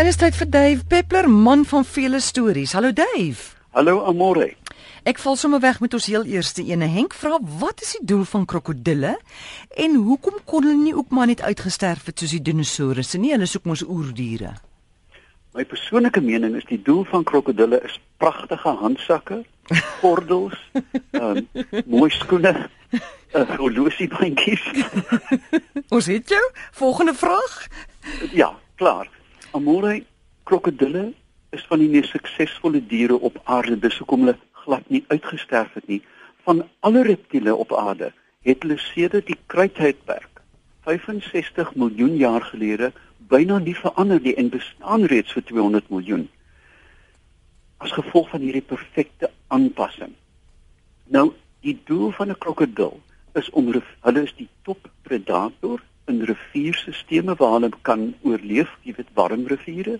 En 0.00 0.06
is 0.08 0.16
tyd 0.16 0.32
vir 0.32 0.48
Dave 0.48 0.84
Peppler, 0.88 1.26
man 1.28 1.66
van 1.68 1.84
vele 1.84 2.22
stories. 2.24 2.72
Hallo 2.72 2.88
Dave. 2.92 3.50
Hallo 3.76 3.98
Amore. 4.08 4.46
Ek 5.04 5.18
val 5.20 5.36
sommer 5.36 5.60
weg 5.60 5.82
met 5.84 5.92
ons 5.92 6.06
heel 6.08 6.24
eerste 6.24 6.64
ene. 6.64 6.88
Henk 6.88 7.12
vra 7.12 7.36
wat 7.60 7.84
is 7.84 7.90
die 7.98 8.06
doel 8.08 8.22
van 8.30 8.46
krokodille 8.48 9.10
en 9.84 9.98
hoekom 10.00 10.38
kon 10.48 10.64
hulle 10.64 10.78
nie 10.80 10.94
ook 10.96 11.12
maar 11.12 11.28
net 11.28 11.44
uitgesterf 11.44 12.08
het 12.08 12.24
soos 12.24 12.32
die 12.32 12.40
dinosourusse 12.48 13.20
nie? 13.20 13.34
Hulle 13.34 13.50
soek 13.50 13.68
mos 13.68 13.84
oerdiere. 13.84 14.54
My 15.52 15.68
persoonlike 15.68 16.24
mening 16.24 16.56
is 16.56 16.64
die 16.72 16.80
doel 16.80 17.04
van 17.12 17.28
krokodille 17.28 17.84
is 17.84 18.00
pragtige 18.24 18.72
handsakke, 18.80 19.42
gordels, 20.00 20.56
um, 21.12 21.44
mooi 21.84 22.08
skoene, 22.16 22.56
uh, 22.96 23.44
horlosiebandjies. 23.52 24.64
Ons 25.94 26.08
het 26.08 26.38
jou 26.38 26.44
volgende 26.80 27.18
vraag. 27.20 27.64
Ja, 28.32 28.54
klaar. 28.80 29.18
Amore, 29.52 30.04
krokodille 30.46 31.12
is 31.50 31.62
van 31.66 31.80
die 31.82 31.88
mees 31.90 32.10
suksesvolle 32.14 32.78
diere 32.86 33.16
op 33.18 33.40
aarde. 33.50 33.74
Dis 33.82 33.96
hoekom 33.98 34.22
hulle 34.22 34.36
glad 34.62 34.84
nie 34.94 35.00
uitgesterf 35.10 35.72
het 35.74 35.88
nie. 35.90 35.98
Van 36.46 36.62
alle 36.86 37.02
reptiele 37.02 37.54
op 37.54 37.74
aarde 37.74 38.12
het 38.46 38.62
hulle 38.62 38.78
sedert 38.78 39.26
die 39.26 39.38
kruitheidperk 39.50 40.38
65 40.86 41.74
miljoen 41.74 42.14
jaar 42.16 42.46
gelede 42.52 42.92
byna 43.32 43.58
nie 43.58 43.74
verander 43.74 44.22
nie 44.22 44.36
en 44.38 44.52
bestaan 44.54 45.08
reeds 45.10 45.34
vir 45.34 45.44
200 45.50 45.90
miljoen. 45.90 46.28
As 47.82 47.90
gevolg 47.98 48.30
van 48.30 48.46
hierdie 48.46 48.62
perfekte 48.62 49.32
aanpassing. 49.48 50.14
Nou, 51.10 51.32
die 51.66 51.78
doel 51.90 52.14
van 52.14 52.30
'n 52.30 52.38
krokodil 52.38 53.00
is 53.34 53.50
om 53.50 53.74
hulle 53.74 54.22
is 54.22 54.34
die 54.38 54.48
toppredator 54.62 55.82
in 56.10 56.24
rivierstelsels 56.28 57.38
waar 57.38 57.52
hulle 57.56 57.70
kan 57.86 58.14
oorleef, 58.22 58.70
jy 58.82 58.94
weet 58.96 59.14
warm 59.14 59.46
riviere 59.46 59.98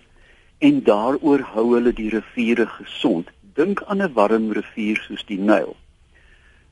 en 0.61 0.83
daaroor 0.85 1.41
hou 1.53 1.67
hulle 1.73 1.93
die 1.97 2.09
riviere 2.13 2.67
gesond. 2.77 3.31
Dink 3.57 3.81
aan 3.87 4.01
'n 4.01 4.13
warm 4.13 4.51
rivier 4.51 4.97
soos 5.07 5.23
die 5.25 5.39
Nyl. 5.39 5.75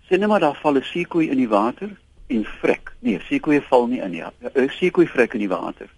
Sien 0.07 0.19
net 0.19 0.29
maar 0.29 0.39
daar 0.39 0.59
val 0.61 0.77
'n 0.77 0.83
seekoei 0.83 1.29
in 1.29 1.37
die 1.37 1.49
water 1.49 1.89
en 2.27 2.45
vrek. 2.45 2.93
Nee, 2.99 3.19
seekoei 3.29 3.61
val 3.61 3.87
nie 3.87 4.01
in 4.01 4.11
nie. 4.11 4.23
'n 4.23 4.69
Seekoei 4.69 5.07
vrek 5.07 5.33
in 5.33 5.39
die 5.39 5.49
water. 5.49 5.89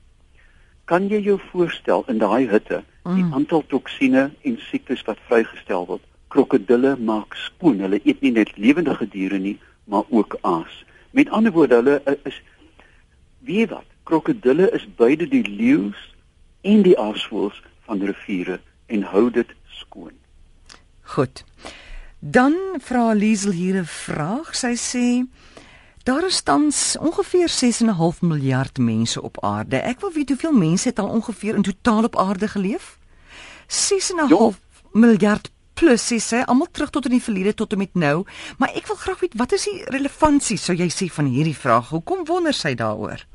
Kan 0.85 1.07
jy 1.07 1.19
jou 1.19 1.39
voorstel 1.51 2.03
in 2.07 2.17
daai 2.17 2.47
hitte 2.49 2.83
die 3.03 3.23
mm. 3.23 3.33
aantal 3.33 3.63
toksine 3.67 4.31
en 4.41 4.57
siektes 4.57 5.03
wat 5.07 5.17
vrygestel 5.27 5.85
word? 5.85 6.01
Krokodille 6.27 6.95
maak 6.97 7.35
skoon. 7.35 7.79
Hulle 7.79 7.99
eet 8.03 8.21
nie 8.21 8.31
net 8.31 8.57
lewendige 8.57 9.07
diere 9.07 9.37
nie, 9.37 9.59
maar 9.83 10.03
ook 10.09 10.37
aas. 10.41 10.85
Met 11.11 11.29
ander 11.29 11.51
woorde, 11.51 11.75
hulle 11.75 12.17
is 12.23 12.41
Wie 13.41 13.67
wat? 13.67 13.85
Krokodille 14.03 14.69
is 14.71 14.87
beide 14.95 15.27
die 15.27 15.47
leeu's 15.49 16.01
en 16.61 16.81
die 16.85 16.97
aasvoëls 16.99 17.61
van 17.85 18.03
riviere 18.05 18.59
en 18.85 19.03
hou 19.03 19.29
dit 19.33 19.49
skoon. 19.81 20.13
Goed. 21.01 21.43
Dan 22.19 22.53
vra 22.79 23.11
Liesel 23.13 23.51
hier 23.51 23.81
'n 23.81 23.85
vraag. 23.85 24.55
Sy 24.55 24.75
sê 24.75 25.07
daar 26.03 26.25
is 26.25 26.41
tans 26.41 26.97
ongeveer 26.97 27.49
6.5 27.49 28.21
miljard 28.21 28.77
mense 28.77 29.21
op 29.21 29.43
aarde. 29.43 29.77
Ek 29.77 29.99
wil 29.99 30.11
weet 30.11 30.29
hoeveel 30.29 30.53
mense 30.53 30.87
het 30.87 30.99
al 30.99 31.09
ongeveer 31.09 31.55
in 31.55 31.61
totaal 31.61 32.03
op 32.03 32.17
aarde 32.17 32.47
geleef? 32.47 32.97
6.5 33.67 34.59
miljard 34.91 35.51
plus 35.73 36.03
sê 36.11 36.19
sy 36.21 36.43
almal 36.45 36.69
terug 36.71 36.91
tot 36.93 37.07
in 37.09 37.17
die 37.17 37.23
verlede 37.23 37.53
tot 37.53 37.73
en 37.73 37.81
met 37.81 37.95
nou, 37.95 38.23
maar 38.57 38.73
ek 38.75 38.87
wil 38.91 38.99
graag 38.99 39.21
weet 39.25 39.37
wat 39.39 39.53
is 39.57 39.67
die 39.69 39.83
relevantie 39.93 40.57
sou 40.57 40.75
jy 40.77 40.89
sê 40.93 41.09
van 41.09 41.29
hierdie 41.31 41.57
vraag? 41.57 41.89
Hoekom 41.93 42.25
wonder 42.29 42.53
sy 42.53 42.75
daaroor? 42.75 43.25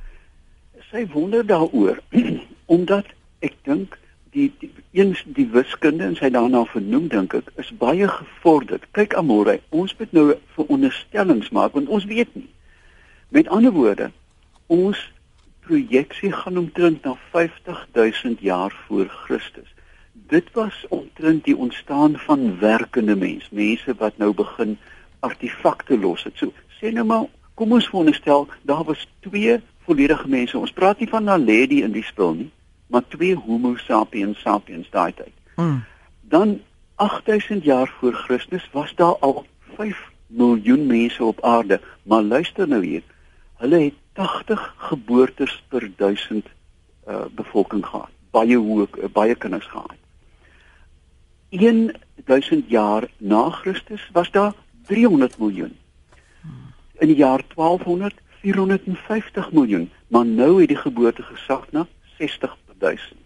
sy 0.91 1.07
wonder 1.13 1.47
daaroor 1.47 1.99
omdat 2.77 3.09
ek 3.45 3.57
dink 3.69 3.99
die, 4.37 4.49
die 4.61 4.71
eens 4.97 5.23
die 5.37 5.47
wiskunde 5.53 6.05
en 6.07 6.17
sy 6.19 6.31
daarna 6.33 6.65
vernoem 6.71 7.09
dink 7.13 7.35
ek 7.37 7.51
is 7.61 7.73
baie 7.81 8.09
gevorderd. 8.11 8.85
Kyk 8.97 9.17
Amore, 9.19 9.59
ons 9.77 9.95
moet 9.99 10.13
nou 10.17 10.27
veronderstellings 10.57 11.53
maak 11.57 11.77
want 11.77 11.93
ons 11.93 12.07
weet 12.11 12.33
nie. 12.37 12.49
Met 13.35 13.51
ander 13.53 13.75
woorde, 13.75 14.11
ons 14.73 15.01
projeksie 15.67 16.31
gaan 16.33 16.61
omtrent 16.61 17.05
na 17.05 17.17
50000 17.33 18.41
jaar 18.45 18.75
voor 18.87 19.11
Christus. 19.25 19.73
Dit 20.27 20.53
was 20.53 20.85
omtrent 20.89 21.45
die 21.45 21.57
ontstaan 21.57 22.17
van 22.19 22.59
werkende 22.59 23.17
mense, 23.17 23.49
mense 23.51 23.95
wat 23.99 24.19
nou 24.19 24.35
begin 24.35 24.79
artefakte 25.21 25.99
los 25.99 26.25
het. 26.25 26.37
So 26.37 26.53
sê 26.81 26.93
nou 26.93 27.07
maar, 27.07 27.27
kom 27.55 27.73
ons 27.73 27.89
veronderstel 27.89 28.49
daar 28.63 28.85
was 28.85 29.09
twee 29.21 29.61
volledige 29.87 30.29
mense. 30.29 30.59
Ons 30.59 30.73
praat 30.73 30.99
nie 30.99 31.09
van 31.09 31.25
Naledi 31.25 31.83
in 31.87 31.95
die 31.95 32.05
spul 32.05 32.35
nie, 32.35 32.51
maar 32.93 33.07
twee 33.09 33.35
Homo 33.35 33.77
sapiens 33.77 34.41
sapiens 34.41 34.91
daai 34.91 35.13
tyd. 35.15 35.35
Mm. 35.57 35.85
Dan 36.21 36.61
8000 36.95 37.65
jaar 37.65 37.93
voor 37.99 38.13
Christus 38.13 38.69
was 38.73 38.95
daar 38.95 39.17
al 39.21 39.47
5 39.77 40.11
miljoen 40.27 40.87
mense 40.87 41.25
op 41.25 41.45
aarde, 41.45 41.81
maar 42.03 42.23
luister 42.23 42.69
nou 42.69 42.85
hier. 42.85 43.03
Hulle 43.57 43.81
het 43.81 43.95
80 44.13 44.75
geboortes 44.77 45.63
per 45.69 45.91
1000 45.97 46.47
uh 47.09 47.25
bevolking 47.31 47.87
gehad. 47.87 48.11
Baie 48.31 48.57
hoë 48.59 48.89
uh, 48.99 49.09
baie 49.13 49.35
kinders 49.35 49.67
gehad. 49.67 49.95
1000 51.49 52.65
jaar 52.69 53.09
na 53.17 53.51
Christus 53.51 54.09
was 54.13 54.31
daar 54.31 54.53
300 54.87 55.39
miljoen. 55.39 55.77
In 56.99 57.07
die 57.07 57.17
jaar 57.17 57.43
1200 57.55 58.15
450 58.41 59.53
miljoen, 59.53 59.91
maar 60.09 60.27
nou 60.27 60.61
het 60.61 60.69
die 60.69 60.77
geboorte 60.77 61.23
gesak 61.23 61.73
na 61.73 61.87
60 62.19 62.57
per 62.65 62.75
1000. 62.79 63.19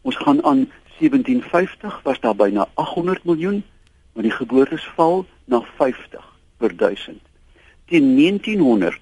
Ons 0.00 0.16
gaan 0.16 0.44
aan 0.44 0.68
1750 0.98 2.00
was 2.02 2.20
daar 2.20 2.36
byna 2.36 2.68
800 2.74 3.24
miljoen, 3.24 3.64
maar 4.12 4.22
die 4.22 4.32
geboortes 4.32 4.84
val 4.94 5.26
na 5.44 5.62
50 5.76 6.38
per 6.56 6.76
1000. 6.76 7.20
Teen 7.84 8.16
1900, 8.16 9.00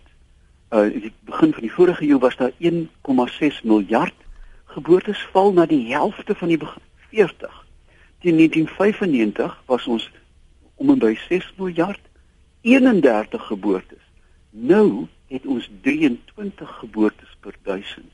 uh 0.70 0.90
die 0.92 1.12
begin 1.20 1.52
van 1.52 1.62
die 1.62 1.72
vorige 1.72 2.06
eeu 2.06 2.18
was 2.18 2.36
daar 2.36 2.52
1,6 2.58 3.62
miljard 3.62 4.14
geboortes 4.64 5.26
val 5.32 5.52
na 5.52 5.66
die 5.66 5.92
helfte 5.94 6.34
van 6.34 6.48
die 6.48 6.58
begin 6.58 6.82
40. 7.10 7.63
Teen 8.24 8.36
1995 8.36 9.62
was 9.66 9.86
ons 9.86 10.10
om 10.74 10.90
en 10.90 10.98
by 10.98 11.10
6 11.28 11.44
miljard 11.58 12.00
31 12.60 13.42
geboortes. 13.46 14.00
Nou 14.50 15.06
het 15.28 15.44
ons 15.46 15.66
23 15.84 16.70
geboortes 16.78 17.34
per 17.40 17.52
1000. 17.68 18.08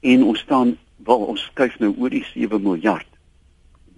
En 0.00 0.24
ons 0.24 0.42
staan 0.42 0.74
wel 0.96 1.22
ons 1.30 1.44
skuif 1.52 1.78
nou 1.78 1.92
oor 1.98 2.10
die 2.10 2.24
7 2.32 2.58
miljard. 2.62 3.06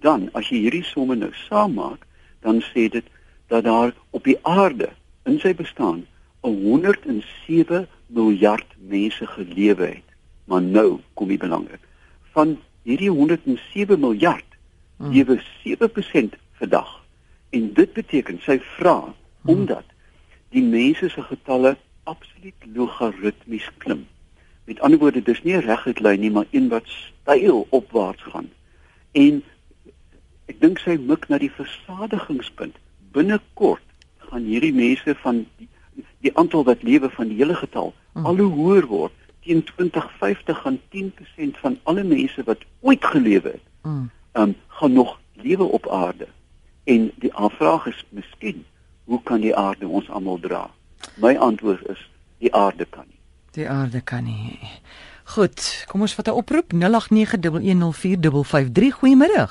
Dan 0.05 0.29
as 0.37 0.53
jy 0.53 0.61
hierdie 0.67 0.83
somme 0.85 1.17
nou 1.17 1.31
saammaak, 1.47 2.05
dan 2.45 2.61
sê 2.69 2.85
dit 2.93 3.09
dat 3.49 3.65
daar 3.65 3.97
op 4.13 4.29
die 4.29 4.37
aarde 4.45 4.93
in 5.25 5.41
sy 5.41 5.57
bestaan 5.57 6.05
107 6.45 7.87
miljard 8.05 8.77
mense 8.77 9.33
gelewe 9.33 9.95
het. 9.97 10.17
Maar 10.45 10.61
nou 10.61 10.99
kom 11.17 11.33
die 11.33 11.41
belangrik. 11.41 11.81
Van 12.37 12.59
hierdie 12.85 13.09
107 13.09 13.97
miljard 13.97 14.52
lewe 15.11 15.41
7% 15.63 16.37
vandag. 16.51 17.01
En 17.49 17.73
dit 17.73 17.93
beteken 17.93 18.39
sy 18.41 18.59
vra 18.77 18.99
hmm. 19.01 19.13
omdat 19.55 19.85
die 20.53 20.63
mense 20.63 21.09
se 21.09 21.21
getalle 21.21 21.75
absoluut 22.03 22.67
logaritmies 22.75 23.69
klim. 23.77 24.05
Met 24.65 24.79
ander 24.79 24.99
woorde, 24.99 25.21
dis 25.21 25.43
nie 25.43 25.55
'n 25.55 25.65
reguit 25.67 25.99
lyn 25.99 26.19
nie, 26.19 26.31
maar 26.31 26.45
een 26.51 26.69
wat 26.69 26.87
styl 26.87 27.67
opwaarts 27.69 28.23
gaan. 28.23 28.49
En 29.11 29.43
ek 30.45 30.59
dink 30.59 30.79
sy 30.79 30.97
mik 30.99 31.27
na 31.29 31.37
die 31.37 31.51
versadigingspunt. 31.51 32.75
Binnekort 33.11 33.83
gaan 34.17 34.43
hierdie 34.43 34.73
mense 34.73 35.15
van 35.15 35.45
die, 35.57 35.67
die 36.19 36.37
aantal 36.37 36.63
wat 36.63 36.83
lewe 36.83 37.09
van 37.09 37.27
die 37.27 37.37
hele 37.37 37.55
getal 37.55 37.93
hmm. 38.13 38.25
al 38.25 38.37
hoe 38.37 38.51
hoër 38.51 38.85
word. 38.85 39.13
Teen 39.43 39.63
2050 39.63 40.61
gaan 40.61 40.79
10% 40.89 41.59
van 41.59 41.79
alle 41.83 42.03
mense 42.03 42.43
wat 42.43 42.63
ooit 42.79 43.05
gelewe 43.05 43.49
het, 43.49 43.65
hmm. 43.81 44.09
Um, 44.33 44.55
gaan 44.67 44.93
nog 44.93 45.19
lewe 45.33 45.63
op 45.63 45.89
aarde. 45.89 46.27
En 46.83 47.11
die 47.15 47.33
aanvraag 47.33 47.85
is 47.85 48.05
miskien, 48.09 48.65
hoe 49.03 49.21
kan 49.23 49.41
die 49.41 49.55
aarde 49.55 49.87
ons 49.87 50.09
almal 50.09 50.39
dra? 50.39 50.69
My 51.15 51.35
antwoord 51.35 51.89
is 51.89 52.09
die 52.37 52.53
aarde 52.53 52.85
kan 52.85 53.05
nie. 53.07 53.19
Die 53.51 53.69
aarde 53.69 54.01
kan 54.01 54.23
nie. 54.23 54.59
Goed, 55.23 55.85
kom 55.87 56.01
ons 56.01 56.15
vat 56.15 56.27
'n 56.27 56.31
oproep 56.31 56.73
0891104553. 56.73 56.77
Goeiemôre. 58.99 59.47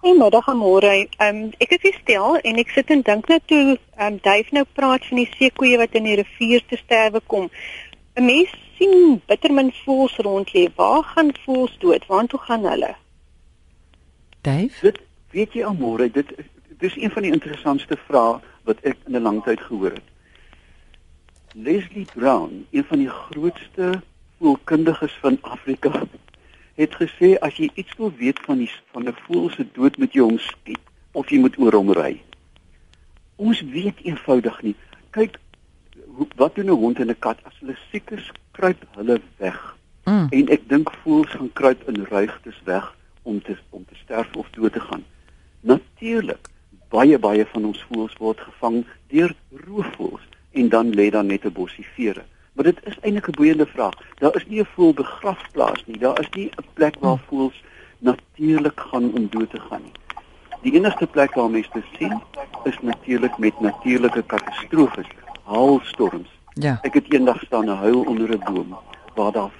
Goeiemôre, 0.00 0.54
môre. 0.54 1.08
Ehm 1.18 1.36
um, 1.36 1.50
ek 1.58 1.70
is 1.76 1.80
gestel 1.80 2.36
en 2.36 2.56
ek 2.56 2.68
sit 2.68 2.90
en 2.90 3.02
dink 3.02 3.28
net 3.28 3.42
toe 3.46 3.78
ehm 3.96 4.12
um, 4.12 4.18
Duif 4.22 4.50
nou 4.50 4.64
praat 4.72 5.04
van 5.08 5.16
die 5.16 5.28
seekoeie 5.36 5.76
wat 5.76 5.92
in 5.92 6.04
die 6.04 6.16
rivier 6.22 6.62
te 6.66 6.76
sterwe 6.76 7.20
kom. 7.26 7.50
'n 8.16 8.24
Mens 8.24 8.50
sien 8.78 9.22
bittermin 9.26 9.72
voëls 9.84 10.16
rond 10.16 10.48
lê. 10.54 10.68
Waar 10.76 11.04
gaan 11.04 11.32
voëls 11.44 11.76
dood? 11.78 12.06
Waartoe 12.06 12.40
gaan 12.40 12.64
hulle? 12.64 12.94
Duif? 14.40 14.80
Dit 14.80 15.00
weet 15.30 15.52
jy 15.52 15.64
almore, 15.64 16.10
dit 16.10 16.32
dis 16.80 16.96
een 16.96 17.10
van 17.10 17.26
die 17.26 17.32
interessantste 17.32 17.96
vrae 18.06 18.38
wat 18.68 18.78
ek 18.88 18.96
in 19.06 19.16
'n 19.16 19.22
lang 19.22 19.42
tyd 19.44 19.60
gehoor 19.60 19.92
het. 19.92 20.08
Leslie 21.52 22.06
Brown, 22.14 22.66
een 22.70 22.84
van 22.84 22.98
die 22.98 23.08
grootste 23.08 24.02
voelkundiges 24.38 25.12
van 25.20 25.38
Afrika, 25.40 26.06
het 26.74 26.94
gesê 26.94 27.36
as 27.38 27.56
jy 27.56 27.70
iets 27.74 27.96
wil 27.96 28.12
weet 28.16 28.38
van 28.46 28.58
die 28.58 28.70
van 28.92 29.08
'n 29.08 29.16
voël 29.26 29.50
se 29.50 29.66
dood 29.72 29.98
moet 29.98 30.12
jy 30.12 30.20
hom 30.20 30.38
skiet 30.38 30.84
of 31.12 31.28
jy 31.28 31.38
moet 31.38 31.58
oor 31.58 31.72
hom 31.72 31.92
ry. 31.92 32.22
Ons 33.36 33.60
weet 33.60 33.98
eenvoudig 34.02 34.62
nie. 34.62 34.76
Kyk 35.10 35.38
wat 36.36 36.54
doen 36.54 36.70
'n 36.70 36.80
hond 36.80 36.98
en 36.98 37.10
'n 37.10 37.18
kat 37.18 37.38
as 37.44 37.58
hulle 37.60 37.76
siek 37.90 38.10
is, 38.10 38.30
kruip 38.52 38.86
hulle 38.94 39.20
weg. 39.36 39.76
Mm. 40.04 40.26
En 40.30 40.48
ek 40.48 40.68
dink 40.68 40.92
voëls 41.02 41.30
gaan 41.30 41.52
kruip 41.52 41.88
in 41.88 42.04
ruigtes 42.04 42.60
weg 42.64 42.96
om 43.22 43.42
te 43.42 43.56
om 43.70 43.84
te 43.84 43.94
sterf 43.94 44.36
of 44.36 44.50
dood 44.50 44.72
te 44.72 44.80
gaan. 44.80 45.04
Natuurlik, 45.60 46.48
baie 46.88 47.18
baie 47.18 47.46
van 47.46 47.64
ons 47.64 47.86
voëls 47.88 48.16
word 48.18 48.40
gevang 48.40 48.84
deur 49.08 49.34
roofvoëls 49.66 50.26
en 50.52 50.68
dan 50.68 50.94
lê 50.94 51.10
daar 51.10 51.24
net 51.24 51.44
'n 51.44 51.52
bossie 51.52 51.86
vere. 51.94 52.24
Maar 52.52 52.64
dit 52.64 52.78
is 52.84 52.98
eintlik 53.00 53.28
'n 53.28 53.36
boeiende 53.36 53.66
vraag. 53.66 53.94
Daar 54.18 54.36
is 54.36 54.46
nie 54.46 54.60
'n 54.60 54.72
voël 54.74 54.92
begrafplaas 54.92 55.86
nie. 55.86 55.98
Daar 55.98 56.20
is 56.20 56.28
nie 56.30 56.50
'n 56.50 56.64
plek 56.74 56.96
waar 57.00 57.18
voëls 57.28 57.62
natuurlik 57.98 58.80
gaan 58.80 59.12
om 59.14 59.28
dood 59.30 59.50
te 59.50 59.60
gaan 59.60 59.82
nie. 59.82 59.92
Die 60.62 60.72
enigste 60.72 61.06
plek 61.06 61.34
waar 61.34 61.50
mense 61.50 61.70
dit 61.72 61.84
sien 61.98 62.22
is 62.64 62.76
natuurlik 62.80 63.38
met 63.38 63.60
natuurlike 63.60 64.22
katastrofes, 64.22 65.06
haalstorms. 65.44 66.28
Ja. 66.54 66.78
Ek 66.82 66.94
het 66.94 67.12
eendag 67.12 67.42
staan 67.44 67.64
'n 67.64 67.76
huil 67.76 68.00
onder 68.00 68.30
'n 68.30 68.42
boom 68.44 68.78
waar 69.14 69.32
daar 69.32 69.50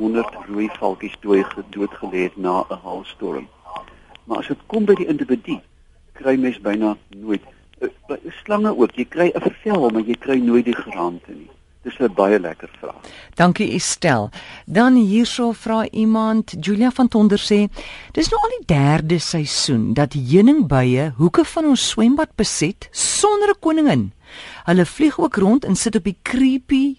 500 0.00 0.48
rooi 0.48 0.68
valkies 0.78 1.16
dood 1.20 1.44
gedood 1.54 1.92
gelê 2.00 2.22
het 2.28 2.36
na 2.36 2.64
'n 2.68 2.80
haalstorm. 2.84 3.48
Maar 4.24 4.38
as 4.38 4.48
dit 4.48 4.58
kom 4.66 4.84
by 4.84 4.94
die 4.94 5.06
individu, 5.06 5.60
kry 6.12 6.36
mens 6.36 6.60
byna 6.60 6.96
nooit 7.08 7.42
uh, 7.80 7.88
slange 8.42 8.76
ook. 8.76 8.92
Jy 8.96 9.04
kry 9.04 9.28
'n 9.34 9.54
vel, 9.62 9.90
maar 9.90 10.02
jy 10.02 10.16
kry 10.18 10.38
nooit 10.38 10.64
die 10.64 10.76
geraamte 10.76 11.32
nie. 11.32 11.50
Dis 11.82 11.98
'n 11.98 12.14
baie 12.14 12.40
lekker 12.40 12.70
vraag. 12.80 13.00
Dankie 13.34 13.72
Estel. 13.72 14.30
Dan 14.66 14.94
hierso 14.94 15.52
vra 15.52 15.88
iemand, 15.90 16.56
Julia 16.60 16.90
van 16.90 17.08
Tonder 17.08 17.38
sê, 17.38 17.68
dis 18.12 18.28
nou 18.30 18.40
al 18.42 18.56
die 18.58 18.66
derde 18.66 19.18
seisoen 19.18 19.92
dat 19.92 20.12
heuningbye 20.12 21.12
hoeke 21.16 21.44
van 21.44 21.64
ons 21.64 21.88
swembad 21.88 22.28
beset 22.36 22.88
sonder 22.90 23.48
'n 23.48 23.60
koningin. 23.60 24.12
Hulle 24.64 24.86
vlieg 24.86 25.18
ook 25.18 25.36
rond 25.36 25.64
en 25.64 25.76
sit 25.76 25.96
op 25.96 26.04
die 26.04 26.18
creepy 26.22 26.96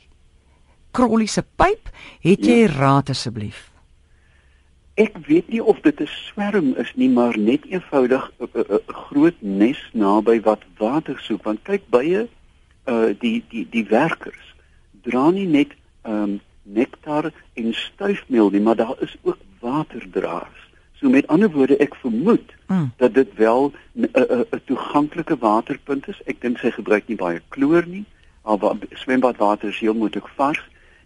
krollie 0.92 1.28
se 1.28 1.44
pyp. 1.56 1.90
Het 2.22 2.46
jy 2.46 2.62
ja. 2.66 2.72
raad 2.78 3.10
asseblief? 3.10 3.72
Ek 5.00 5.18
weet 5.28 5.48
nie 5.50 5.64
of 5.64 5.80
dit 5.82 6.00
'n 6.02 6.08
swerm 6.08 6.76
is 6.76 6.92
nie, 6.96 7.10
maar 7.10 7.38
net 7.38 7.66
eenvoudig 7.66 8.32
'n 8.40 8.80
groot 8.88 9.42
nes 9.42 9.80
naby 9.94 10.42
wat 10.42 10.64
water 10.78 11.20
soek 11.20 11.44
want 11.44 11.64
kyk 11.64 11.90
bye 11.90 12.28
uh 12.86 13.14
die 13.20 13.44
die 13.50 13.68
die 13.70 13.86
werkers 13.86 14.56
dra 15.02 15.30
nie 15.30 15.48
net 15.48 15.72
ehm 16.04 16.24
um, 16.24 16.40
nektar 16.64 17.32
en 17.54 17.74
stuifmeel 17.74 18.50
nie, 18.50 18.62
maar 18.62 18.76
daar 18.76 18.96
is 19.00 19.18
ook 19.22 19.38
waterdraers. 19.60 20.70
So 20.94 21.10
met 21.10 21.28
ander 21.28 21.50
woorde, 21.52 21.78
ek 21.78 21.96
vermoed 21.96 22.54
mm. 22.68 22.92
dat 22.98 23.14
dit 23.14 23.34
wel 23.36 23.74
'n 23.94 24.10
'n 24.14 24.62
toeganklike 24.66 25.38
waterpunt 25.38 26.08
is. 26.08 26.22
Ek 26.26 26.42
dink 26.42 26.58
sy 26.58 26.72
gebruik 26.72 27.08
nie 27.08 27.18
baie 27.18 27.42
kloor 27.48 27.86
nie, 27.88 28.06
maar 28.44 28.78
swembadwater 28.94 29.70
is 29.70 29.80
heel 29.80 29.94
moontlik 29.94 30.28
vars 30.36 30.62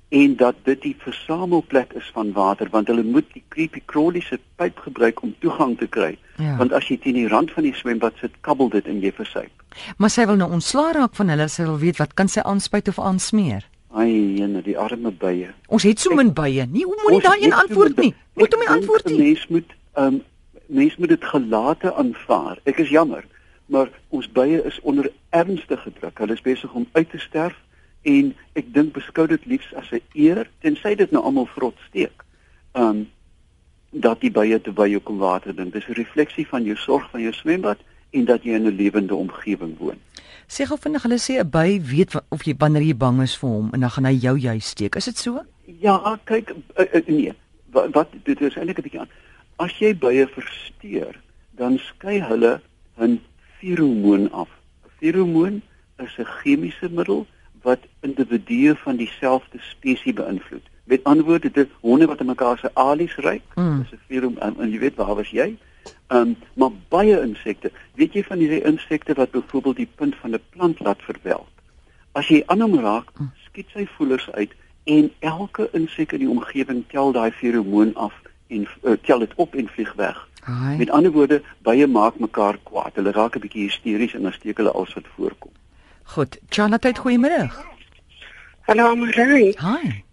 en 0.09 0.35
dat 0.35 0.55
dit 0.63 0.81
die 0.81 0.95
versamelplek 0.99 1.93
is 1.93 2.09
van 2.13 2.31
water 2.31 2.69
want 2.71 2.87
hulle 2.87 3.03
moet 3.03 3.25
die 3.33 3.43
creepy 3.49 3.81
crawly 3.85 4.21
se 4.21 4.39
pyp 4.55 4.79
gebruik 4.85 5.21
om 5.21 5.35
toegang 5.39 5.77
te 5.77 5.87
kry. 5.87 6.17
Ja. 6.37 6.57
Want 6.57 6.73
as 6.73 6.87
jy 6.87 6.97
teen 7.01 7.17
die 7.17 7.27
rand 7.27 7.51
van 7.51 7.63
die 7.63 7.73
swembad 7.73 8.17
sit, 8.21 8.35
kabbel 8.41 8.69
dit 8.69 8.87
en 8.91 9.01
jy 9.01 9.11
versuip. 9.15 9.63
Maar 9.97 10.11
sy 10.13 10.25
wil 10.29 10.39
nou 10.39 10.51
ontslaa 10.55 10.93
raak 10.95 11.15
van 11.17 11.31
hulle, 11.33 11.47
sy 11.51 11.65
wil 11.67 11.79
weet 11.81 11.99
wat 11.99 12.13
kan 12.13 12.31
sy 12.31 12.43
aanspuit 12.45 12.91
of 12.91 12.99
aansmeer? 12.99 13.65
Ai, 13.95 14.11
jene, 14.37 14.61
die 14.63 14.77
arme 14.77 15.11
bye. 15.11 15.49
Ons 15.71 15.85
het 15.87 15.99
so 16.03 16.15
min 16.15 16.33
bye. 16.35 16.65
Nie 16.71 16.83
hoe 16.83 16.95
moet 17.07 17.23
daai 17.23 17.45
een 17.45 17.55
antwoord 17.55 17.99
nie? 18.03 18.13
Moet 18.35 18.55
hom 18.55 18.63
nie 18.63 18.71
antwoord 18.77 19.11
nie. 19.11 19.19
Mens 19.23 19.47
moet 19.47 19.75
ehm 19.95 20.17
um, 20.19 20.23
mens 20.67 20.95
moet 20.97 21.11
dit 21.13 21.25
gelate 21.29 21.93
aanvaar. 21.93 22.57
Ek 22.65 22.79
is 22.81 22.89
jammer, 22.89 23.21
maar 23.69 23.91
ons 24.09 24.25
bye 24.33 24.63
is 24.65 24.79
onder 24.81 25.11
ernstige 25.29 25.91
druk. 25.99 26.17
Hulle 26.17 26.33
is 26.33 26.41
besig 26.41 26.73
om 26.73 26.87
uit 26.91 27.09
te 27.09 27.21
sterf 27.21 27.55
en 28.05 28.31
ek 28.53 28.71
dink 28.73 28.93
beskou 28.93 29.25
dit 29.27 29.45
liefs 29.49 29.73
as 29.73 29.91
'n 29.91 30.01
eer 30.13 30.45
tensy 30.61 30.95
dit 30.95 31.11
nou 31.11 31.23
almal 31.23 31.49
vrot 31.57 31.77
steek. 31.89 32.23
Um, 32.73 33.07
dat 33.89 34.21
die 34.21 34.31
bye 34.31 34.59
te 34.61 34.71
by 34.71 34.87
jou 34.91 35.01
kom 35.01 35.17
water 35.17 35.55
ding. 35.55 35.71
Dis 35.71 35.87
'n 35.87 35.93
refleksie 35.93 36.47
van 36.47 36.63
jou 36.63 36.75
sorg 36.75 37.09
van 37.11 37.21
jou 37.21 37.33
swembad 37.33 37.79
en 38.11 38.25
dat 38.25 38.43
jy 38.43 38.53
in 38.53 38.67
'n 38.67 38.75
lewende 38.75 39.15
omgewing 39.15 39.77
woon. 39.77 39.99
Sê 40.47 40.65
gou 40.65 40.77
vinnig, 40.77 41.03
hulle 41.03 41.19
sê 41.19 41.39
'n 41.39 41.49
by 41.49 41.81
weet 41.81 42.15
of 42.29 42.43
jy 42.43 42.55
wanneer 42.57 42.81
jy 42.81 42.95
bang 42.95 43.21
is 43.21 43.37
vir 43.37 43.49
hom 43.49 43.69
en 43.73 43.79
dan 43.79 43.89
gaan 43.89 44.05
hy 44.05 44.13
jou 44.13 44.37
juis 44.37 44.67
steek. 44.67 44.95
Is 44.95 45.05
dit 45.05 45.17
so? 45.17 45.45
Ja, 45.79 46.19
kyk 46.23 46.53
uh, 46.79 46.85
uh, 46.93 47.07
nee. 47.07 47.33
Wat, 47.71 47.93
wat 47.93 48.09
dit 48.23 48.41
is 48.41 48.55
eintlik 48.55 48.77
'n 48.77 48.81
bietjie 48.81 48.99
aan. 48.99 49.09
As 49.57 49.79
jy 49.79 49.95
bye 49.95 50.27
versteur, 50.27 51.15
dan 51.51 51.77
skei 51.77 52.21
hulle 52.21 52.61
'n 52.99 53.21
feromoon 53.59 54.31
af. 54.31 54.49
Feromoon 54.99 55.61
is 55.97 56.17
'n 56.17 56.25
chemiese 56.25 56.89
middel 56.89 57.25
wat 57.65 57.85
individue 58.05 58.75
van 58.85 58.95
dieselfde 59.01 59.57
spesies 59.59 60.13
beïnvloed. 60.13 60.65
Met 60.83 61.03
ander 61.03 61.25
woorde, 61.25 61.49
dit 61.49 61.65
is 61.65 61.71
honde 61.81 62.05
wat 62.05 62.19
aan 62.19 62.29
mekaar 62.33 62.57
se 62.57 62.69
alies 62.73 63.15
ruik. 63.15 63.41
Mm. 63.55 63.79
Dis 63.79 63.91
'n 63.91 64.03
feromoon 64.07 64.41
en, 64.41 64.59
en 64.59 64.69
jy 64.71 64.79
weet 64.79 64.95
waar 64.95 65.15
was 65.15 65.29
jy? 65.29 65.57
Ehm 66.07 66.21
um, 66.21 66.35
maar 66.53 66.69
baie 66.89 67.21
insekte, 67.21 67.71
weet 67.95 68.13
jy 68.13 68.23
van 68.23 68.37
hierdie 68.37 68.61
insekte 68.63 69.13
wat 69.13 69.31
byvoorbeeld 69.31 69.75
die 69.75 69.89
punt 69.95 70.15
van 70.21 70.37
'n 70.37 70.41
plant 70.49 70.79
laat 70.79 71.01
verwelk. 71.01 71.49
As 72.11 72.27
jy 72.27 72.43
aan 72.45 72.61
hom 72.61 72.79
raak, 72.79 73.09
hm. 73.17 73.33
skiet 73.47 73.69
sy 73.73 73.87
voelers 73.97 74.31
uit 74.31 74.53
en 74.83 75.11
elke 75.19 75.69
insek 75.71 76.11
in 76.11 76.19
die 76.19 76.29
omgewing 76.29 76.83
tel 76.87 77.11
daai 77.11 77.31
feromoon 77.31 77.95
af 77.95 78.13
en 78.47 78.67
uh, 78.83 78.91
tel 79.01 79.19
dit 79.19 79.33
op 79.35 79.55
en 79.55 79.67
vlieg 79.67 79.93
weg. 79.93 80.27
Hai. 80.41 80.77
Met 80.77 80.89
ander 80.89 81.11
woorde, 81.11 81.41
baie 81.61 81.87
maak 81.87 82.19
mekaar 82.19 82.57
kwaad. 82.63 82.95
Hulle 82.95 83.11
raak 83.11 83.35
'n 83.35 83.39
bietjie 83.39 83.63
hysteries 83.63 84.13
en 84.13 84.21
dan 84.21 84.33
steek 84.33 84.57
hulle 84.57 84.71
alles 84.71 84.93
wat 84.93 85.07
voorkom. 85.15 85.51
Goed, 86.13 86.37
Chanat, 86.49 86.85
goeiemôre. 86.97 87.49
Hallo, 88.67 88.95
Marie. 88.95 89.55
Hi. 89.57 90.05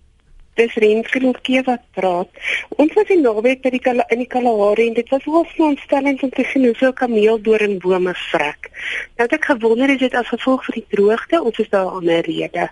Dis 0.57 0.75
Renskrinkie 0.77 1.63
wat 1.65 1.85
praat. 1.97 2.29
Ons 2.77 2.93
was 2.97 3.09
in 3.13 3.23
naweek 3.25 3.63
by 3.65 3.71
die 3.73 3.81
Kala 3.81 4.05
in 4.13 4.21
die 4.21 4.29
Kalahari 4.29 4.89
en 4.91 4.97
dit 4.99 5.09
was 5.09 5.25
'n 5.25 5.77
stelling 5.85 6.21
om 6.23 6.31
te 6.31 6.45
sien 6.45 6.65
hoe 6.65 6.75
so 6.77 6.93
kameeldoringbome 6.93 8.15
vrek. 8.15 8.71
Nou 9.17 9.29
het 9.29 9.33
ek 9.33 9.45
gewonder 9.45 9.89
is 9.91 9.99
dit 9.99 10.15
as 10.15 10.29
gevolg 10.29 10.65
van 10.65 10.75
die 10.75 10.87
droogte 10.89 11.43
of 11.43 11.59
is 11.59 11.69
daar 11.69 11.87
'n 11.87 11.97
ander 11.97 12.21
rede? 12.21 12.71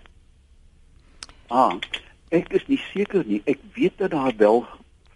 Ah, 1.49 1.73
ek 2.29 2.53
is 2.53 2.67
nie 2.67 2.81
seker 2.93 3.25
nie. 3.27 3.43
Ek 3.45 3.59
weet 3.75 3.97
dat 3.97 4.11
daar 4.11 4.33
wel 4.37 4.67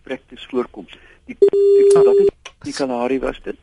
vrektes 0.04 0.46
voorkom. 0.50 0.86
Die, 1.26 1.36
die 1.38 1.90
wat 1.92 2.16
is 2.16 2.28
die 2.62 2.72
Kalahari 2.72 3.18
was 3.18 3.40
dit? 3.42 3.56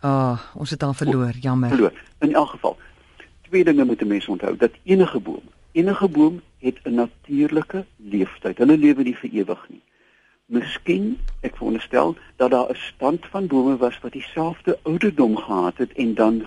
Ah, 0.00 0.10
oh, 0.10 0.60
ons 0.60 0.70
het 0.70 0.82
al 0.82 0.92
verloor, 0.92 1.32
jammer. 1.40 1.68
Verloor. 1.68 1.92
In 2.20 2.34
elk 2.34 2.50
geval. 2.50 2.78
Twee 3.54 3.64
dinge 3.64 3.84
moet 3.84 4.02
'n 4.02 4.06
mens 4.06 4.28
onthou 4.28 4.56
dat 4.56 4.70
enige 4.82 5.20
boom 5.20 5.42
Enige 5.72 6.08
boom 6.08 6.40
het 6.58 6.78
'n 6.82 6.94
natuurlike 6.94 7.84
leeftyd. 7.96 8.58
Hulle 8.58 8.78
lewe 8.78 9.02
nie 9.02 9.16
vir 9.16 9.30
ewig 9.30 9.66
nie. 9.68 9.82
Miskien, 10.46 11.18
ek 11.40 11.56
veronderstel 11.56 12.16
dat 12.36 12.50
daar 12.50 12.70
'n 12.70 12.74
stand 12.74 13.26
van 13.26 13.46
bome 13.46 13.76
was 13.76 13.98
wat 14.02 14.12
dieselfde 14.12 14.78
ouderdom 14.82 15.36
gehad 15.36 15.76
het 15.76 15.92
en 15.92 16.14
dan 16.14 16.44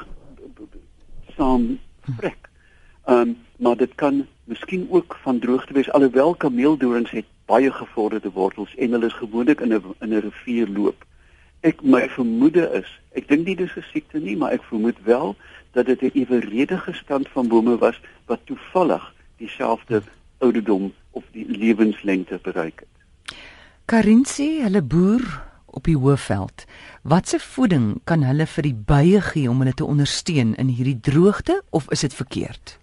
saam 1.36 1.80
vrek. 2.02 2.50
Ehm, 3.04 3.20
um, 3.20 3.38
maar 3.58 3.78
dit 3.78 3.96
kan 3.96 4.28
miskien 4.44 4.88
ook 4.90 5.18
van 5.22 5.40
droogte 5.40 5.74
wees 5.74 5.92
alhoewel 5.92 6.36
kameeldorings 6.36 7.12
het 7.12 7.26
baie 7.46 7.72
gevorderde 7.72 8.32
wortels 8.32 8.76
en 8.76 8.92
hulle 8.92 9.06
is 9.06 9.14
gewoonlik 9.14 9.60
in 9.60 9.74
'n 9.74 9.96
in 10.00 10.10
'n 10.10 10.20
rivier 10.20 10.68
loop. 10.68 11.06
Ek 11.62 11.82
my 11.82 12.10
vermoede 12.10 12.70
is, 12.78 12.90
ek 13.18 13.28
dink 13.28 13.46
nie 13.46 13.56
dis 13.56 13.76
'n 13.76 13.86
siekte 13.92 14.20
nie, 14.20 14.38
maar 14.38 14.52
ek 14.52 14.64
vermoed 14.64 15.00
wel 15.04 15.36
dat 15.74 15.86
dit 15.86 16.02
'n 16.02 16.12
eweredige 16.14 16.94
stand 16.94 17.30
van 17.30 17.48
bome 17.48 17.78
was 17.78 18.00
wat 18.26 18.40
toevallig 18.46 19.14
dieselfde 19.38 20.02
ouderdom 20.38 20.94
of 21.12 21.24
die 21.32 21.46
lewenslengte 21.50 22.40
bereik 22.44 22.80
het. 22.80 23.38
Karinsie, 23.86 24.62
hulle 24.62 24.82
boer 24.82 25.24
op 25.66 25.84
die 25.84 25.98
Hoëveld. 25.98 26.66
Watse 27.02 27.40
voeding 27.40 28.02
kan 28.04 28.24
hulle 28.24 28.46
vir 28.46 28.64
die 28.64 28.76
bye 28.76 29.22
gee 29.22 29.50
om 29.50 29.62
hulle 29.64 29.74
te 29.74 29.86
ondersteun 29.86 30.56
in 30.56 30.68
hierdie 30.68 31.00
droogte 31.00 31.62
of 31.70 31.90
is 31.92 32.04
dit 32.06 32.14
verkeerd? 32.14 32.78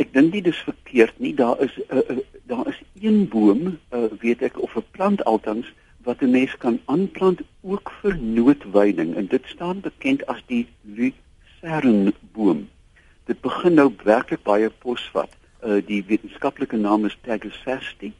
Ek 0.00 0.12
dink 0.12 0.32
nie 0.32 0.42
dis 0.42 0.60
verkeerd 0.64 1.18
nie. 1.18 1.34
Daar 1.34 1.60
is 1.60 1.76
'n 1.76 1.96
uh, 1.96 2.16
uh, 2.16 2.18
daar 2.46 2.68
is 2.68 2.80
een 3.00 3.28
boom, 3.28 3.78
uh, 3.94 4.04
weet 4.20 4.42
ek 4.42 4.62
of 4.62 4.76
'n 4.76 4.84
plant 4.90 5.24
altans 5.24 5.66
wat 6.04 6.22
'n 6.22 6.30
mens 6.30 6.56
kan 6.56 6.80
aanplant 6.84 7.40
ook 7.60 7.92
vir 8.00 8.16
noodweiding 8.18 9.14
en 9.14 9.26
dit 9.26 9.44
staan 9.46 9.80
bekend 9.80 10.26
as 10.26 10.42
die 10.46 10.66
lucernboom 10.82 12.68
dit 13.30 13.40
begin 13.44 13.76
nou 13.78 13.90
werklik 14.04 14.42
baie 14.46 14.70
posvat. 14.82 15.30
Uh 15.62 15.78
die 15.86 16.02
wetenskaplike 16.08 16.76
naam 16.76 17.06
is 17.06 17.16
Tagesasti. 17.26 18.12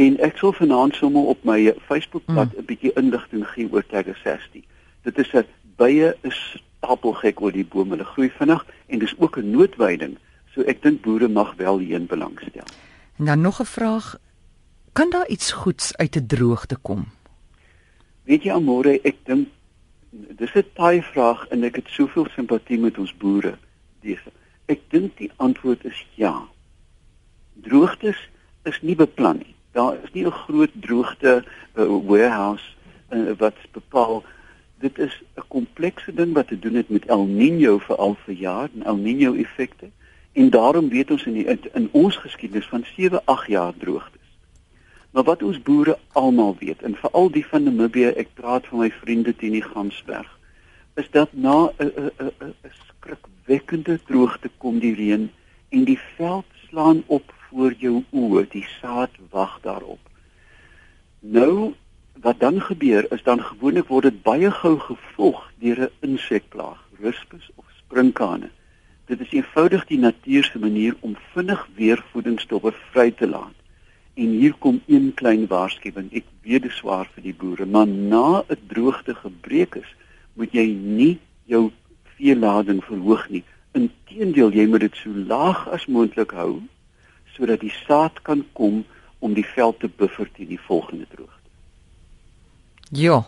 En 0.00 0.16
ek 0.24 0.40
sal 0.40 0.54
vanaand 0.56 0.96
sommer 0.98 1.28
op 1.34 1.44
my 1.44 1.74
Facebookblad. 1.88 2.56
'n 2.56 2.66
bietjie 2.66 2.94
inligting 2.98 3.46
gee 3.54 3.68
oor 3.70 3.86
Tagesasti. 3.86 4.64
Dit 5.06 5.18
is 5.18 5.32
'n 5.34 5.46
baie 5.76 6.14
is 6.22 6.40
stapelgek 6.80 7.40
oor 7.40 7.52
die 7.52 7.64
bome. 7.64 7.96
Hulle 7.96 8.08
groei 8.14 8.30
vinnig 8.38 8.66
en 8.86 8.98
dis 8.98 9.14
ook 9.18 9.38
'n 9.38 9.50
noodweiding. 9.50 10.18
So 10.54 10.62
ek 10.62 10.82
dink 10.82 11.02
boere 11.02 11.28
mag 11.28 11.54
wel 11.56 11.78
hierin 11.78 12.06
belangstel. 12.06 12.66
En 13.18 13.24
dan 13.24 13.40
nog 13.40 13.60
'n 13.60 13.64
vraag. 13.64 14.16
Kan 14.92 15.10
daar 15.10 15.28
iets 15.28 15.52
goeds 15.52 15.96
uit 15.96 16.16
'n 16.16 16.26
droogte 16.26 16.76
kom? 16.76 17.04
Weet 18.22 18.42
jy 18.42 18.52
Amore, 18.52 19.00
ek 19.02 19.16
dink 19.24 19.48
dis 20.10 20.54
'n 20.54 20.64
taai 20.74 21.02
vraag 21.02 21.46
en 21.48 21.64
ek 21.64 21.76
het 21.76 21.88
soveel 21.88 22.26
simpatie 22.34 22.78
met 22.78 22.98
ons 22.98 23.16
boere. 23.16 23.58
Dis 24.00 24.20
ek 24.66 24.80
dink 24.88 25.16
die 25.16 25.30
antwoord 25.36 25.84
is 25.84 26.06
ja. 26.14 26.48
Droogtes 27.54 28.28
is 28.64 28.78
nie 28.82 28.96
beplan 28.96 29.36
nie. 29.36 29.54
Daar 29.72 29.96
is 30.04 30.12
nie 30.12 30.26
'n 30.26 30.30
groot 30.30 30.70
droogte 30.74 31.44
uh, 31.74 32.06
warehouse 32.08 32.64
uh, 33.10 33.32
wat 33.38 33.56
bepaal 33.72 34.24
dit 34.78 34.98
is 34.98 35.22
'n 35.36 35.48
komplekse 35.48 36.14
ding 36.14 36.32
wat 36.32 36.48
te 36.48 36.58
doen 36.58 36.74
het 36.74 36.88
met 36.88 37.06
El 37.06 37.26
Niño 37.26 37.78
veral 37.78 38.16
vir 38.24 38.34
jaar 38.34 38.68
en 38.74 38.82
El 38.82 38.98
Niño 38.98 39.34
effekte 39.34 39.90
en 40.32 40.50
daarom 40.50 40.88
weet 40.88 41.10
ons 41.10 41.24
in 41.24 41.32
die, 41.32 41.46
in, 41.72 41.88
ons 41.92 42.16
geskiedenis 42.16 42.66
van 42.66 42.84
7, 42.96 43.20
8 43.24 43.46
jaar 43.46 43.72
droogtes. 43.78 44.21
Maar 45.12 45.22
wat 45.22 45.42
ons 45.42 45.62
boere 45.62 45.98
almal 46.12 46.56
weet 46.58 46.82
en 46.82 46.94
veral 46.96 47.30
die 47.30 47.44
van 47.46 47.62
Namibië, 47.62 48.14
ek 48.16 48.32
praat 48.34 48.66
van 48.66 48.78
my 48.78 48.90
vriende 49.02 49.34
teen 49.36 49.52
die 49.52 49.64
Gamsberg, 49.64 50.30
is 50.96 51.10
dat 51.12 51.32
na 51.32 51.68
'n 51.78 51.92
'n 51.98 52.32
'n 52.48 52.54
skrikwekkende 52.86 53.98
droogte 54.08 54.50
kom 54.58 54.78
die 54.78 54.94
reën 54.94 55.30
en 55.68 55.84
die 55.84 55.98
veld 56.16 56.48
slaan 56.68 57.02
op 57.06 57.32
voor 57.48 57.72
jou 57.78 58.04
oë, 58.10 58.46
die 58.48 58.66
saad 58.80 59.10
wag 59.30 59.58
daarop. 59.60 60.00
Nou 61.20 61.74
wat 62.20 62.40
dan 62.40 62.60
gebeur 62.60 63.12
is 63.12 63.22
dan 63.22 63.42
gewoonlik 63.42 63.86
word 63.88 64.02
dit 64.02 64.22
baie 64.22 64.50
gou 64.50 64.78
gevolg 64.78 65.50
deur 65.58 65.80
'n 65.80 65.90
insekplaag, 66.00 66.80
ruspus 67.00 67.50
of 67.54 67.64
sprinkane. 67.78 68.50
Dit 69.06 69.20
is 69.20 69.32
eenvoudig 69.32 69.86
die 69.86 69.98
natuur 69.98 70.44
se 70.44 70.58
manier 70.58 70.96
om 71.00 71.16
vinnig 71.32 71.68
weer 71.74 72.04
voedingsstowwe 72.12 72.72
vry 72.92 73.10
te 73.10 73.28
laat. 73.28 73.61
En 74.14 74.28
hier 74.28 74.54
kom 74.58 74.82
een 74.86 75.12
klein 75.14 75.46
waarskuwing. 75.46 76.10
Ek 76.12 76.26
weet 76.44 76.62
dit 76.62 76.72
swaar 76.72 77.08
vir 77.14 77.22
die 77.22 77.34
boere, 77.34 77.66
maar 77.66 77.86
na 77.86 78.44
'n 78.48 78.58
droogte 78.68 79.14
gebreek 79.14 79.74
is, 79.74 79.90
moet 80.34 80.52
jy 80.52 80.66
nie 80.74 81.18
jou 81.44 81.70
veelading 82.16 82.84
verhoog 82.84 83.28
nie. 83.28 83.44
Inteendeel, 83.72 84.52
jy 84.52 84.66
moet 84.66 84.80
dit 84.80 84.96
so 84.96 85.10
laag 85.10 85.68
as 85.68 85.86
moontlik 85.86 86.30
hou 86.30 86.60
sodat 87.32 87.60
die 87.60 87.72
saad 87.86 88.22
kan 88.22 88.44
kom 88.52 88.84
om 89.18 89.34
die 89.34 89.46
veld 89.46 89.78
te 89.80 89.88
buffer 89.88 90.28
teen 90.36 90.48
die 90.48 90.60
volgende 90.60 91.06
droogte. 91.08 91.48
Ja. 92.92 93.22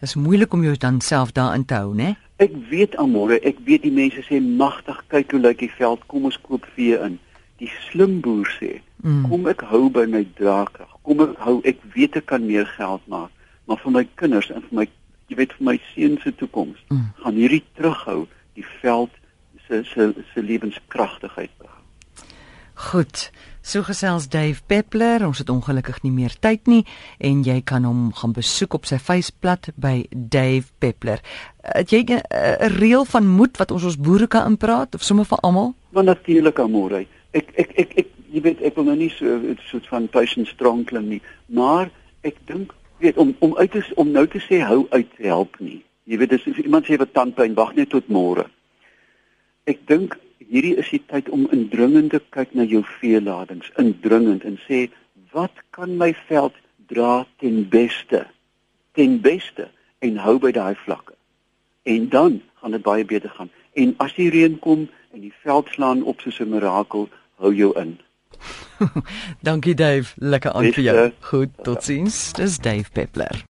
Dit 0.00 0.08
is 0.08 0.14
moeilik 0.14 0.52
om 0.52 0.62
jou 0.64 0.76
dan 0.76 1.00
self 1.00 1.32
daarin 1.32 1.64
te 1.64 1.74
hou, 1.74 1.94
né? 1.94 2.14
Ek 2.36 2.54
weet 2.70 2.96
almore, 2.96 3.38
ek 3.46 3.60
weet 3.64 3.84
die 3.84 3.92
mense 3.94 4.24
sê 4.26 4.40
magtig, 4.40 4.98
kyk 5.12 5.30
hoe 5.36 5.40
lyk 5.40 5.60
die 5.62 5.70
veld, 5.78 6.02
kom 6.10 6.26
ons 6.28 6.40
koop 6.40 6.66
vee 6.74 6.96
in. 6.98 7.18
Die 7.62 7.70
slim 7.86 8.18
boer 8.24 8.48
sê, 8.56 8.80
mm. 9.04 9.24
kom 9.30 9.48
ek 9.52 9.64
hou 9.70 9.86
by 9.92 10.06
my 10.10 10.24
draagkrag. 10.40 10.90
Kom 11.06 11.22
ek 11.24 11.36
hou, 11.44 11.58
ek 11.68 11.82
weet 11.94 12.18
ek 12.20 12.28
kan 12.32 12.46
meer 12.48 12.66
geld 12.76 13.04
maak, 13.12 13.32
maar 13.68 13.80
vir 13.84 13.96
my 13.98 14.04
kinders 14.20 14.50
en 14.50 14.64
vir 14.68 14.80
my 14.82 14.88
jy 15.30 15.38
weet 15.40 15.54
vir 15.56 15.68
my 15.70 15.76
seuns 15.92 16.24
se 16.24 16.34
toekoms, 16.36 16.80
mm. 16.90 17.06
gaan 17.22 17.38
hierdie 17.40 17.62
terughou 17.78 18.24
die 18.58 18.66
veld 18.82 19.14
se 19.66 19.84
se 19.88 20.12
se 20.32 20.42
lewenskragtigheid 20.42 21.52
bring. 21.58 21.70
Goed. 22.74 23.30
So 23.64 23.80
gesels 23.82 24.26
Dave 24.28 24.60
Peppler, 24.66 25.22
ons 25.24 25.38
het 25.40 25.48
ongelukkig 25.48 26.02
nie 26.04 26.12
meer 26.12 26.34
tyd 26.44 26.66
nie 26.68 26.82
en 27.16 27.40
jy 27.46 27.62
kan 27.64 27.86
hom 27.88 28.10
gaan 28.18 28.34
besoek 28.36 28.74
op 28.76 28.88
sy 28.88 28.98
feesblad 29.00 29.70
by 29.80 30.02
Dave 30.10 30.68
Peppler. 30.82 31.22
Het 31.62 31.94
jy 31.94 32.02
'n 32.10 32.20
reël 32.76 33.04
van 33.08 33.26
moed 33.26 33.56
wat 33.56 33.70
ons 33.70 33.84
ons 33.84 33.96
boere 33.96 34.26
kan 34.26 34.50
inpraat 34.50 34.94
of 34.94 35.02
sommer 35.02 35.24
vir 35.24 35.38
almal? 35.38 35.74
Want 35.92 36.06
natuurlik 36.06 36.58
amore. 36.58 37.06
Ek 37.32 37.48
ek 37.56 37.72
ek 37.78 37.98
ek 37.98 38.08
jy 38.34 38.42
weet 38.42 38.62
ek 38.66 38.74
wil 38.78 38.88
nou 38.88 38.96
nie 38.98 39.12
so 39.14 39.36
'n 39.38 39.58
soort 39.70 39.86
van 39.86 40.08
patient 40.08 40.48
strong 40.48 40.84
klim 40.84 41.08
nie, 41.08 41.22
maar 41.46 41.90
ek 42.22 42.36
dink 42.46 42.74
weet 42.98 43.16
om 43.16 43.34
om 43.38 43.56
uit 43.56 43.70
te 43.70 43.82
om 43.94 44.10
nou 44.10 44.26
te 44.26 44.40
sê 44.40 44.58
hou 44.60 44.86
uit 44.90 45.12
help 45.18 45.60
nie. 45.60 45.84
Jy 46.04 46.18
weet 46.18 46.32
as 46.32 46.46
iemand 46.46 46.86
sê 46.86 46.98
wat 46.98 47.14
tandpyn 47.14 47.54
wag 47.54 47.74
net 47.74 47.90
tot 47.90 48.08
môre. 48.08 48.46
Ek 49.64 49.86
dink 49.86 50.18
hierdie 50.38 50.76
is 50.76 50.90
die 50.90 51.02
tyd 51.06 51.28
om 51.28 51.46
indringend 51.52 52.10
te 52.10 52.20
kyk 52.30 52.54
na 52.54 52.64
jou 52.64 52.82
veeladings, 53.00 53.70
indringend 53.78 54.44
en 54.44 54.58
sê 54.68 54.90
wat 55.32 55.54
kan 55.70 55.96
my 55.96 56.12
veld 56.28 56.54
dra 56.86 57.26
ten 57.38 57.68
beste? 57.68 58.26
Ten 58.94 59.20
beste 59.20 59.68
en 59.98 60.16
hou 60.16 60.38
by 60.38 60.52
daai 60.52 60.74
vlakke. 60.84 61.14
En 61.84 62.08
dan 62.08 62.40
gaan 62.60 62.70
dit 62.70 62.82
baie 62.82 63.04
beter 63.04 63.30
gaan. 63.30 63.50
En 63.74 63.94
as 63.98 64.14
die 64.14 64.30
reën 64.30 64.58
kom 64.58 64.88
en 65.12 65.20
die 65.20 65.34
veld 65.42 65.68
slaan 65.68 66.02
op 66.02 66.20
soos 66.20 66.40
'n 66.40 66.50
mirakel, 66.50 67.08
hou 67.36 67.54
jou 67.54 67.72
in. 67.80 67.98
Dankie 69.46 69.74
Dave, 69.74 70.12
lekker 70.16 70.52
aan 70.52 70.72
vir 70.72 70.84
jou. 70.84 71.10
Goed, 71.30 71.50
totsiens. 71.62 72.32
Dis 72.32 72.58
Dave 72.58 72.90
Peppler. 72.92 73.44